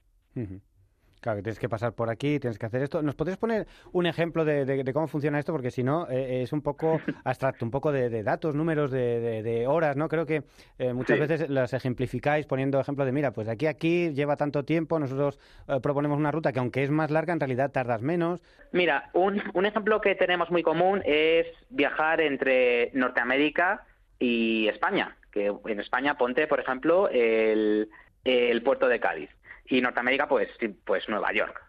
[1.22, 3.02] Claro, que tienes que pasar por aquí, tienes que hacer esto.
[3.02, 5.52] ¿Nos podrías poner un ejemplo de, cómo funciona esto?
[5.52, 9.98] Porque si no, eh, es un poco abstracto, un poco de, datos, números, de, horas,
[9.98, 10.08] ¿no?
[10.10, 10.44] Creo que
[10.78, 14.36] eh, muchas veces las ejemplificáis poniendo ejemplo de, mira, pues de aquí a aquí lleva
[14.36, 18.02] tanto tiempo, nosotros eh, proponemos una ruta que aunque es más larga, en realidad tardas
[18.02, 18.42] menos.
[18.72, 23.86] Mira, un, un ejemplo que tenemos muy común es viajar entre Norteamérica
[24.20, 25.16] y España.
[25.32, 27.90] Que en España ponte, por ejemplo, el,
[28.24, 29.30] el puerto de Cádiz
[29.68, 30.50] y Norteamérica, pues,
[30.86, 31.62] pues Nueva York.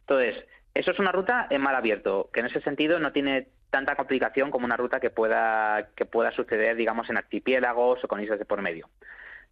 [0.00, 3.96] Entonces, eso es una ruta en mar abierto, que en ese sentido no tiene tanta
[3.96, 8.38] complicación como una ruta que pueda, que pueda suceder, digamos, en archipiélagos o con islas
[8.38, 8.88] de por medio.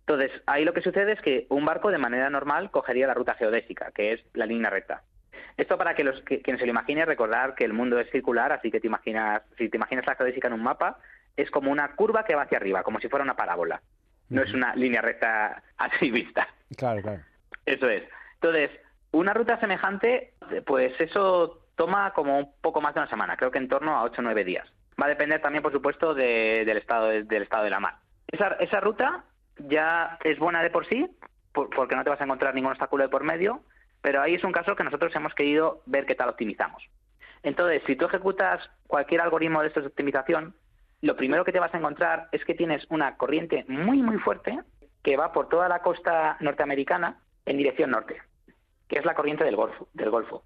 [0.00, 3.34] Entonces, ahí lo que sucede es que un barco de manera normal cogería la ruta
[3.34, 5.02] geodésica, que es la línea recta.
[5.56, 8.52] Esto para que los que, quien se lo imagine recordar que el mundo es circular,
[8.52, 10.98] así que te imaginas, si te imaginas la geodésica en un mapa,
[11.36, 13.82] es como una curva que va hacia arriba, como si fuera una parábola.
[14.30, 16.48] No es una línea recta así vista.
[16.76, 17.22] Claro, claro.
[17.66, 18.02] Eso es.
[18.34, 18.70] Entonces,
[19.12, 20.34] una ruta semejante,
[20.66, 24.02] pues eso toma como un poco más de una semana, creo que en torno a
[24.04, 24.68] 8 o 9 días.
[25.00, 27.96] Va a depender también, por supuesto, del, estado del estado de la mar.
[28.28, 29.24] Esa, esa ruta
[29.56, 31.08] ya es buena de por sí,
[31.52, 33.62] porque no te vas a encontrar ningún obstáculo de por medio,
[34.02, 36.82] pero ahí es un caso que nosotros hemos querido ver qué tal optimizamos.
[37.42, 40.54] Entonces, si tú ejecutas cualquier algoritmo de estos de optimización,
[41.00, 44.58] lo primero que te vas a encontrar es que tienes una corriente muy, muy fuerte
[45.02, 48.20] que va por toda la costa norteamericana en dirección norte,
[48.88, 49.88] que es la corriente del Golfo.
[49.94, 50.44] Del Golfo.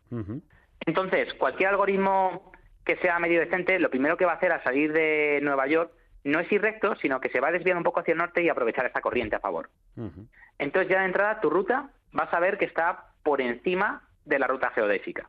[0.87, 2.53] Entonces, cualquier algoritmo
[2.85, 5.93] que sea medio decente, lo primero que va a hacer al salir de Nueva York
[6.25, 8.43] no es ir recto, sino que se va a desviar un poco hacia el norte
[8.43, 9.71] y aprovechar esa corriente a favor.
[10.59, 14.47] Entonces, ya de entrada, tu ruta vas a ver que está por encima de la
[14.47, 15.29] ruta geodésica,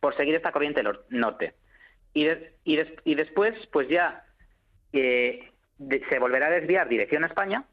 [0.00, 1.54] por seguir esta corriente norte.
[2.14, 2.28] Y,
[2.64, 4.24] y, después, pues ya
[4.92, 5.52] eh,
[6.08, 7.64] se volverá a desviar dirección a España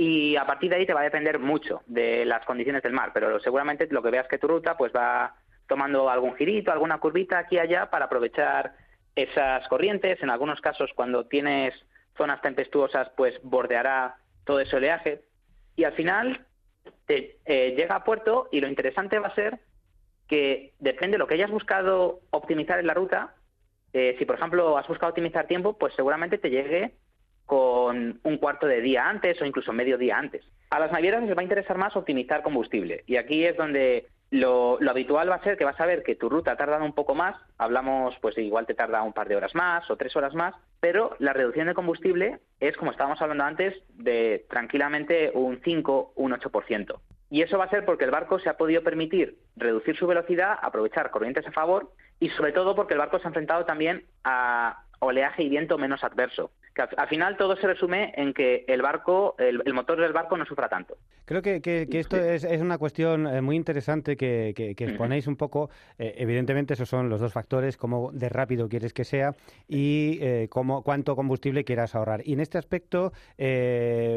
[0.00, 3.10] y a partir de ahí te va a depender mucho de las condiciones del mar,
[3.12, 5.34] pero seguramente lo que veas que tu ruta pues va
[5.66, 8.76] tomando algún girito, alguna curvita aquí y allá para aprovechar
[9.16, 10.22] esas corrientes.
[10.22, 11.74] En algunos casos, cuando tienes
[12.16, 15.22] zonas tempestuosas, pues bordeará todo ese oleaje.
[15.74, 16.46] Y al final
[17.06, 19.58] te, eh, llega a puerto y lo interesante va a ser
[20.28, 23.34] que depende de lo que hayas buscado optimizar en la ruta.
[23.92, 26.94] Eh, si, por ejemplo, has buscado optimizar tiempo, pues seguramente te llegue
[27.48, 30.44] con un cuarto de día antes o incluso medio día antes.
[30.68, 34.78] A las navieras les va a interesar más optimizar combustible y aquí es donde lo,
[34.86, 37.36] habitual va a ser que vas a ver que tu ruta tarda un poco más,
[37.56, 41.16] hablamos pues igual te tarda un par de horas más o tres horas más, pero
[41.20, 47.00] la reducción de combustible es, como estábamos hablando antes, de tranquilamente un 5, un 8%.
[47.30, 50.58] Y eso va a ser porque el barco se ha podido permitir reducir su velocidad,
[50.60, 54.84] aprovechar corrientes a favor y sobre todo porque el barco se ha enfrentado también a
[54.98, 56.50] oleaje y viento menos adverso
[56.82, 60.68] al, final todo se resume en que el barco, el, motor del barco no sufra
[60.68, 60.96] tanto.
[61.24, 65.68] Creo que, esto es, una cuestión eh, muy interesante que, exponéis un poco.
[65.98, 69.34] Eh, evidentemente esos son los dos factores, cómo de rápido quieres que sea
[69.68, 72.22] y eh, cómo, cuánto combustible quieras ahorrar.
[72.24, 73.12] Y en este aspecto,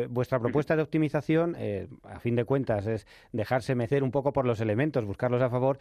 [0.09, 1.55] vuestra propuesta de optimización,
[2.03, 5.79] a fin de cuentas, es dejarse mecer un poco por los elementos, buscarlos a favor,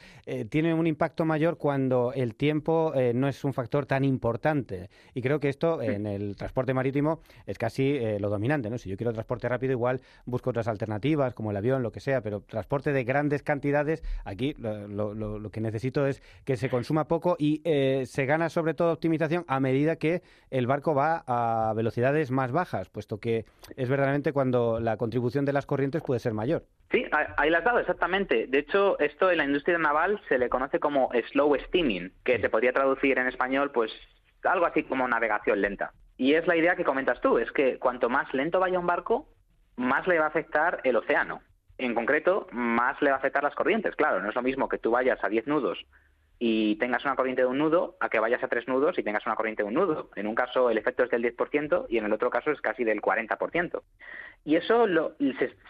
[0.48, 4.88] tiene un impacto mayor cuando el tiempo no es un factor tan importante.
[5.14, 8.78] Y creo que esto en el transporte marítimo es casi eh, lo dominante, ¿no?
[8.78, 12.20] Si yo quiero transporte rápido, igual busco otras alternativas, como el avión, lo que sea,
[12.20, 17.60] pero transporte de grandes cantidades, aquí lo, que necesito es que se consuma poco y
[17.64, 22.52] eh, se gana sobre todo optimización a medida que el barco va a velocidades más
[22.52, 23.44] bajas, puesto que
[23.76, 26.64] es verdaderamente cuando la contribución de las corrientes puede ser mayor.
[26.90, 27.04] Sí,
[27.36, 28.46] ahí la has dado, exactamente.
[28.48, 32.50] De hecho, esto en la industria naval se le conoce como slow steaming, que se
[32.50, 33.92] podría traducir en español, pues
[34.44, 35.92] algo así como navegación lenta.
[36.20, 39.26] Y es la idea que comentas tú, es que cuanto más lento vaya un barco,
[39.76, 41.40] más le va a afectar el océano.
[41.78, 43.96] En concreto, más le va a afectar las corrientes.
[43.96, 45.78] Claro, no es lo mismo que tú vayas a 10 nudos
[46.38, 49.24] y tengas una corriente de un nudo a que vayas a tres nudos y tengas
[49.24, 50.10] una corriente de un nudo.
[50.14, 52.84] En un caso el efecto es del 10% y en el otro caso es casi
[52.84, 53.80] del 40%.
[54.44, 54.86] Y eso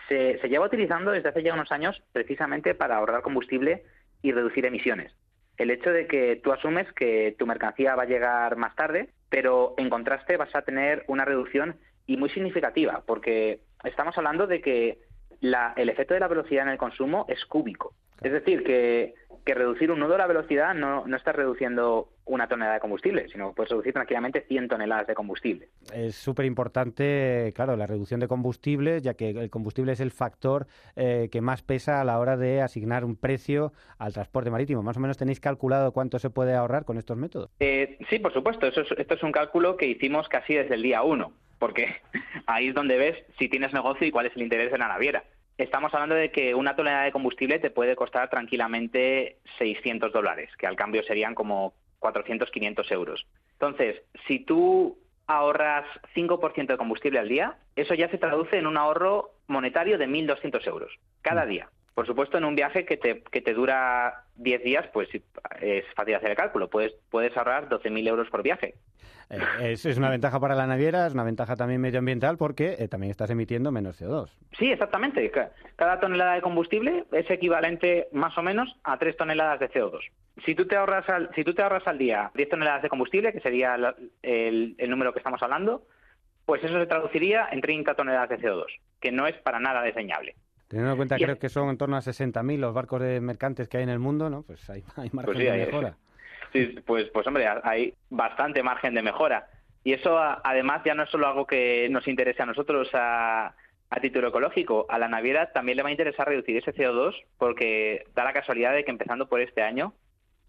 [0.09, 3.85] se, se lleva utilizando desde hace ya unos años precisamente para ahorrar combustible
[4.21, 5.13] y reducir emisiones.
[5.59, 9.75] El hecho de que tú asumes que tu mercancía va a llegar más tarde pero
[9.79, 14.99] en contraste vas a tener una reducción y muy significativa, porque estamos hablando de que
[15.41, 17.95] el efecto de la velocidad en el consumo es cúbico.
[18.23, 19.15] Es decir, que,
[19.53, 23.49] reducir un nudo de la velocidad no, no está reduciendo una tonelada de combustible, sino
[23.49, 25.69] que puedes reducir tranquilamente 100 toneladas de combustible.
[25.93, 30.69] Es súper importante, claro, la reducción de combustible, ya que el combustible es el factor
[30.95, 34.85] eh, que más pesa a la hora de asignar un precio al transporte marítimo.
[34.85, 37.51] ¿Más o menos tenéis calculado cuánto se puede ahorrar con estos métodos?
[37.59, 38.69] Eh, sí, por supuesto.
[38.69, 41.97] Eso esto es un cálculo que hicimos casi desde el día uno, porque
[42.47, 45.25] ahí es donde ves si tienes negocio y cuál es el interés de la naviera
[45.63, 50.67] estamos hablando de que una tonelada de combustible te puede costar tranquilamente 600 dólares, que
[50.67, 53.27] al cambio serían como 400, 500 euros.
[53.53, 58.77] Entonces, si tú ahorras 5% de combustible al día, eso ya se traduce en un
[58.77, 60.93] ahorro monetario de 1.200 euros
[61.23, 61.69] cada día.
[61.95, 65.09] Por supuesto, en un viaje que te, que te dura 10 días, pues
[65.61, 66.71] es fácil hacer el cálculo.
[66.71, 68.75] Puedes, puedes ahorrar 12.000 euros por viaje.
[69.31, 73.13] Eh, es, una ventaja para la naviera, es una ventaja también medioambiental porque eh, también
[73.13, 74.29] estás emitiendo menos CO2.
[74.59, 75.31] Sí, exactamente.
[75.77, 80.01] Cada tonelada de combustible es equivalente más o menos a 3 toneladas de CO2.
[80.45, 83.33] Si tú te ahorras al, si tú te ahorras al día 10 toneladas de combustible,
[83.33, 83.77] que sería
[84.23, 85.87] el, el número que estamos hablando,
[86.45, 88.67] pues eso se traduciría en 30 toneladas de CO2,
[89.01, 90.35] que no es para nada diseñable.
[90.71, 93.79] Teniendo en cuenta, creo que son en torno a 60.000 los barcos de mercantes que
[93.79, 94.45] hay en el mundo, ¿no?
[94.45, 95.97] Pues hay, hay margen pues de mejora.
[96.53, 99.49] Sí, pues, pues hombre, hay bastante margen de mejora.
[99.83, 103.53] Y eso además ya no es solo algo que nos interese a nosotros a,
[104.01, 108.23] título ecológico, a la naviera también le va a interesar reducir ese CO2 porque da
[108.23, 109.95] la casualidad de que empezando por este año,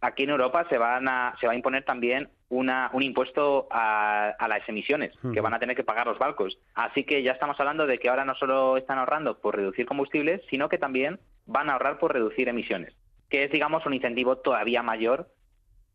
[0.01, 4.36] aquí en Europa se, van a, se va a imponer también una, un impuesto a,
[4.48, 6.58] las emisiones que van a tener que pagar los barcos.
[6.76, 10.42] Así que ya estamos hablando de que ahora no solo están ahorrando por reducir combustibles,
[10.50, 12.94] sino que también van a ahorrar por reducir emisiones,
[13.30, 15.30] que es, digamos, un incentivo todavía mayor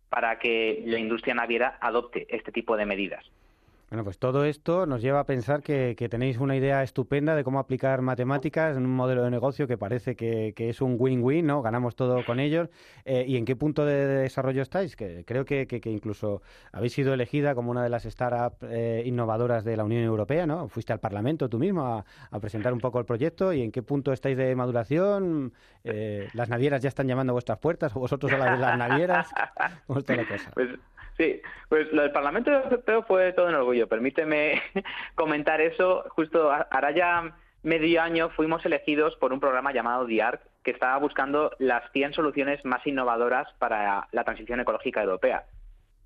[0.08, 3.24] para que la industria naviera adopte este tipo de medidas.
[3.96, 7.58] Bueno, pues todo esto nos lleva a pensar que, tenéis una idea estupenda de cómo
[7.58, 11.62] aplicar matemáticas en un modelo de negocio que parece que, es un win-win, ¿no?
[11.62, 12.68] Ganamos todo con ellos.
[13.06, 14.96] Eh, ¿Y en qué punto de desarrollo estáis?
[14.96, 19.78] Que creo que, incluso habéis sido elegida como una de las startups eh, innovadoras de
[19.78, 20.68] la Unión Europea, ¿no?
[20.68, 23.54] Fuiste al Parlamento tú mismo a, presentar un poco el proyecto.
[23.54, 25.54] ¿Y en qué punto estáis de maduración?
[25.84, 28.76] Eh, ¿Las navieras ya están llamando a vuestras puertas o vosotros a las de las
[28.76, 29.28] navieras?
[29.86, 30.50] ¿Cómo está la cosa?
[30.52, 30.68] Pues
[31.16, 33.88] Sí, pues lo del Parlamento Europeo fue todo un orgullo.
[33.88, 34.62] Permíteme
[35.14, 36.04] comentar eso.
[36.10, 41.52] Justo ahora ya medio año fuimos elegidos por un programa llamado DIARC, que estaba buscando
[41.58, 45.44] las 100 soluciones más innovadoras para la transición ecológica europea.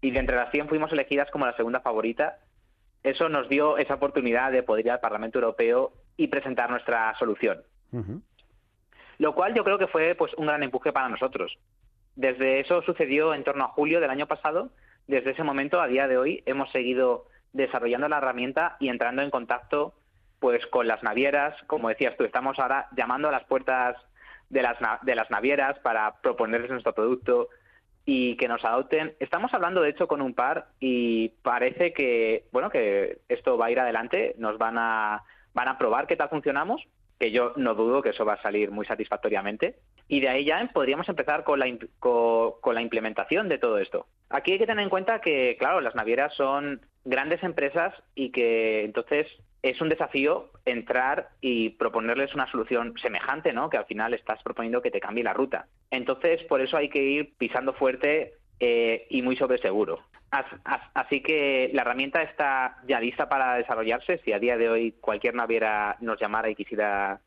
[0.01, 2.39] Y de entre las 100 fuimos elegidas como la segunda favorita.
[3.03, 7.63] Eso nos dio esa oportunidad de poder ir al Parlamento Europeo y presentar nuestra solución.
[9.19, 11.59] Lo cual yo creo que fue pues un gran empuje para nosotros.
[12.17, 14.71] Desde eso sucedió en torno a julio del año pasado.
[15.11, 19.31] Desde ese momento a día de hoy hemos seguido desarrollando la herramienta y entrando en
[19.31, 19.93] contacto
[20.39, 23.97] pues con las navieras, como decías tú, estamos ahora llamando a las puertas
[24.51, 27.49] de las, de las navieras para proponerles nuestro producto
[28.05, 29.17] y que nos adopten.
[29.19, 33.71] Estamos hablando de hecho con un par y parece que bueno que esto va a
[33.73, 36.87] ir adelante, nos van a van a probar qué tal funcionamos,
[37.19, 39.75] que yo no dudo que eso va a salir muy satisfactoriamente
[40.11, 41.67] y de ahí ya podríamos empezar con la
[42.01, 44.07] con la implementación de todo esto.
[44.29, 48.83] Aquí hay que tener en cuenta que claro, las navieras son grandes empresas y que
[48.83, 49.29] entonces
[49.63, 53.71] es un desafío entrar y proponerles una solución semejante, ¿no?
[53.71, 55.67] Que al final estás proponiendo que te cambie la ruta.
[55.93, 60.01] Entonces, por eso hay que ir pisando fuerte eh, y muy sobre seguro.
[60.95, 64.19] Así que la herramienta está ya lista para desarrollarse.
[64.25, 67.21] Si a día de hoy cualquier naviera nos llamara y quisiera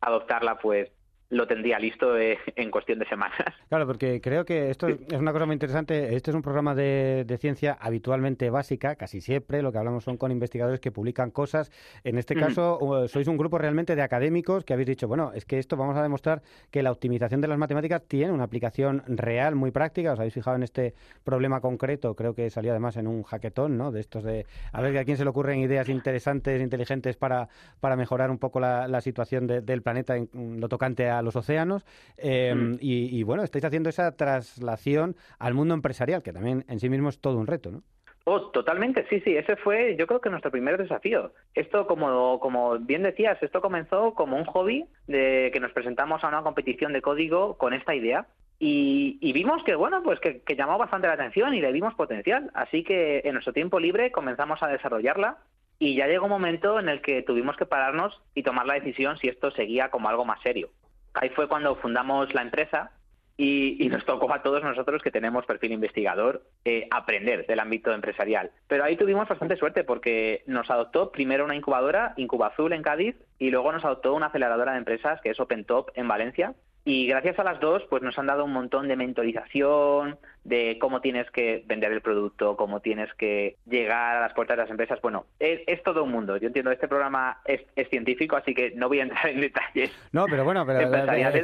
[0.00, 0.90] adoptarla, pues
[1.30, 3.38] lo tendría listo eh, en cuestión de semanas.
[3.68, 6.16] Claro, porque creo que esto es una cosa muy interesante.
[6.16, 9.62] Este es un programa de, ciencia habitualmente básica, casi siempre.
[9.62, 11.70] Lo que hablamos son con investigadores que publican cosas.
[12.02, 15.58] En este caso, sois un grupo realmente de académicos que habéis dicho, bueno, es que
[15.58, 19.70] esto vamos a demostrar que la optimización de las matemáticas tiene una aplicación real, muy
[19.70, 20.12] práctica.
[20.12, 22.16] Os habéis fijado en este problema concreto.
[22.16, 23.92] Creo que salió además en un hackathon, ¿no?
[23.92, 27.94] De estos de a ver a quién se le ocurren ideas interesantes, inteligentes para, para
[27.94, 31.84] mejorar un poco la, situación del planeta en lo tocante a los océanos.
[32.16, 32.78] Em, mm.
[32.80, 37.20] y, bueno, estáis haciendo esa traslación al mundo empresarial, que también en sí mismo es
[37.20, 37.82] todo un reto, ¿no?
[38.24, 41.32] Oh, totalmente, sí, sí, ese fue yo creo que nuestro primer desafío.
[41.54, 46.28] Esto, como, como bien decías, esto comenzó como un hobby de que nos presentamos a
[46.28, 48.26] una competición de código con esta idea
[48.58, 52.50] y, vimos que, bueno, pues que, que, llamó bastante la atención y le dimos potencial.
[52.52, 55.38] Así que en nuestro tiempo libre comenzamos a desarrollarla
[55.78, 59.16] y ya llegó un momento en el que tuvimos que pararnos y tomar la decisión
[59.16, 60.68] si esto seguía como algo más serio
[61.14, 62.92] ahí fue cuando fundamos la empresa
[63.36, 68.50] y, nos tocó a todos nosotros que tenemos perfil investigador eh, aprender del ámbito empresarial.
[68.68, 73.50] Pero ahí tuvimos bastante suerte porque nos adoptó primero una incubadora, Incubazul en Cádiz, y
[73.50, 77.44] luego nos adoptó una aceleradora de empresas que es OpenTop en Valencia, y gracias a
[77.44, 81.92] las dos, pues nos han dado un montón de mentorización, de cómo tienes que vender
[81.92, 84.98] el producto, cómo tienes que llegar a las puertas de las empresas.
[85.02, 86.38] Bueno, es, todo un mundo.
[86.38, 89.90] Yo entiendo, este programa es, científico, así que no voy a entrar en detalles.
[90.12, 90.90] No, pero bueno, pero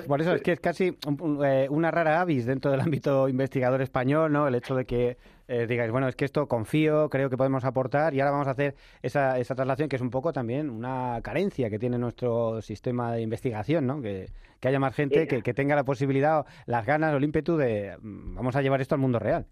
[0.07, 0.97] por eso es que es casi
[1.45, 4.49] eh, una rara avis dentro del ámbito investigador español, ¿no?
[4.49, 5.17] El hecho de que
[5.49, 8.53] eh, digáis, bueno, es que esto confío, creo que podemos aportar y ahora vamos a
[8.53, 13.13] hacer esa, esa traslación que es un poco también una carencia que tiene nuestro sistema
[13.13, 14.03] de investigación, ¿no?
[14.03, 14.27] Que,
[14.63, 18.35] haya más gente que, que, tenga la posibilidad, las ganas o el ímpetu de mm,
[18.35, 19.47] vamos a llevar esto al mundo real.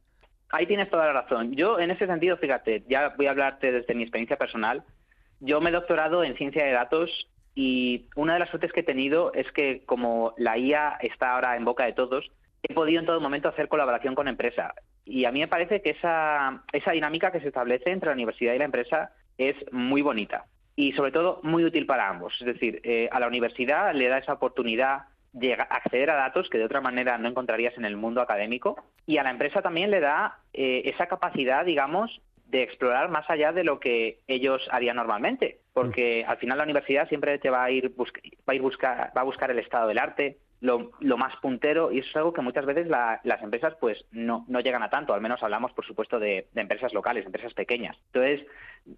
[0.50, 1.54] Ahí tienes toda la razón.
[1.54, 4.83] Yo en ese sentido, fíjate, ya voy a hablarte desde mi experiencia personal.
[5.38, 8.85] Yo me he doctorado en ciencia de datos y una de las suertes que he
[8.85, 12.28] tenido es que como la IA está ahora en boca de todos,
[12.68, 14.74] he podido en todo momento hacer colaboración con empresa.
[15.05, 18.55] Y a mí me parece que esa, esa dinámica que se establece entre la universidad
[18.55, 20.46] y la empresa es muy bonita
[20.77, 22.35] y sobre todo muy útil para ambos.
[22.40, 26.59] Es decir, eh, a la universidad le da esa oportunidad de acceder a datos que
[26.59, 30.00] de otra manera no encontrarías en el mundo académico y a la empresa también le
[30.00, 35.59] da eh, esa capacidad, digamos, de explorar más allá de lo que ellos harían normalmente,
[35.72, 36.31] porque mm.
[36.31, 39.24] al final la universidad siempre te va a ir, va a ir buscar, va a
[39.24, 42.88] buscar el estado del arte, lo, más puntero y eso es algo que muchas veces
[42.88, 46.94] las empresas pues no, no llegan a tanto, al menos hablamos por supuesto de, empresas
[46.94, 47.96] locales, empresas pequeñas.
[48.07, 48.46] Entonces,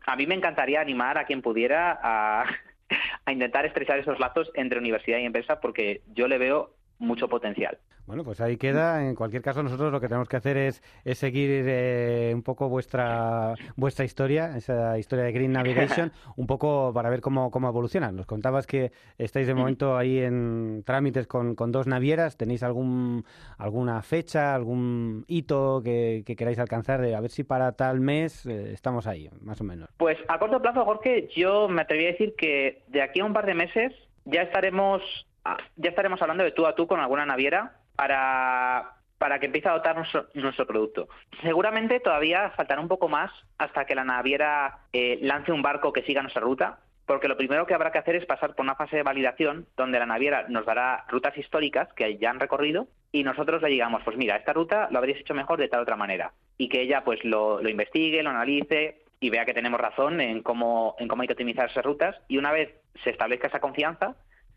[0.07, 2.47] a mí me encantaría animar a quien pudiera a
[3.33, 7.79] intentar estrechar esos lazos entre universidad y empresa porque yo le veo mucho potencial.
[8.07, 9.05] Bueno, pues ahí queda.
[9.05, 12.69] En cualquier caso, nosotros lo que tenemos que hacer es, es seguir eh, un poco
[12.69, 18.13] vuestra vuestra historia, esa historia de Green Navigation, un poco para ver cómo, cómo evoluciona.
[18.13, 22.37] Nos contabas que estáis de momento ahí en trámites con, con dos navieras.
[22.37, 23.25] ¿Tenéis algún
[23.59, 27.01] alguna fecha, algún hito que, queráis alcanzar?
[27.01, 29.89] De a ver si para tal mes eh, estamos ahí, más o menos.
[29.97, 33.33] Pues a corto plazo, Jorge, yo me atrevería a decir que de aquí a un
[33.33, 33.93] par de meses
[34.25, 35.03] ya estaremos
[35.77, 39.73] ya estaremos hablando de tú a tú con alguna naviera para, para que empiece a
[39.73, 41.09] dotar nuestro, producto.
[41.43, 46.03] Seguramente todavía faltará un poco más hasta que la naviera eh, lance un barco que
[46.03, 48.97] siga nuestra ruta, porque lo primero que habrá que hacer es pasar por una fase
[48.97, 53.63] de validación donde la naviera nos dará rutas históricas que ya han recorrido y nosotros
[53.63, 56.33] le digamos, pues mira, esta ruta lo habréis hecho mejor de tal otra manera.
[56.59, 60.43] Y que ella pues lo, lo investigue, lo analice y vea que tenemos razón en
[60.43, 62.17] cómo, en cómo hay que optimizar esas rutas.
[62.29, 64.17] Y una vez se establezca esa confianza,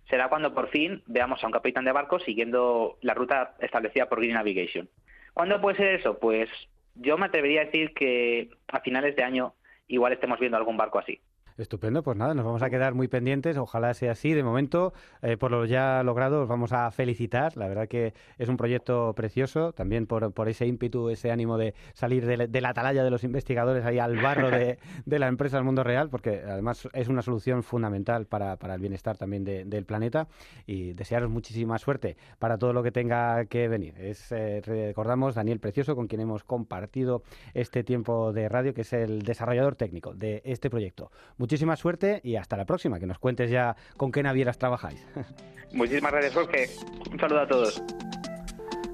[0.10, 4.20] será cuando por fin veamos a un capitán de barco siguiendo la ruta establecida por
[4.20, 4.90] Green Navigation.
[5.34, 6.20] ¿Cuándo puede ser eso?
[6.20, 6.50] Pues
[6.96, 9.54] yo me atrevería a decir que a finales de año
[9.88, 11.22] igual estemos viendo algún barco así.
[11.60, 14.34] Estupendo, pues nada, nos vamos a quedar muy pendientes, ojalá sea así.
[14.34, 17.58] De momento, eh, por lo ya logrado, os vamos a felicitar.
[17.58, 21.74] La verdad que es un proyecto precioso, también por, por ese ímpetu, ese ánimo de
[21.94, 25.84] salir de, la atalaya de los investigadores ahí al barro de, la empresa del mundo
[25.84, 30.30] real, porque además es una solución fundamental para, el bienestar también del planeta.
[30.66, 33.96] Y desearos muchísima suerte para todo lo que tenga que venir.
[33.98, 37.22] Es, eh, recordamos, Daniel Precioso, con quien hemos compartido
[37.54, 41.12] este tiempo de radio, que es el desarrollador técnico de este proyecto.
[41.50, 45.04] Muchísima suerte y hasta la próxima, que nos cuentes ya con qué navieras trabajáis.
[45.74, 46.70] Muchísimas gracias, Jorge.
[47.12, 47.82] Un saludo a todos.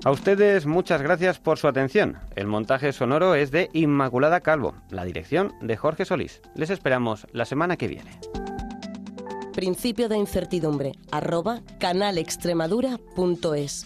[0.05, 2.17] A ustedes muchas gracias por su atención.
[2.33, 6.41] El montaje sonoro es de Inmaculada Calvo, la dirección de Jorge Solís.
[6.55, 8.17] Les esperamos la semana que viene.
[9.51, 13.85] Principio de incertidumbre, arroba canalextremadura.es.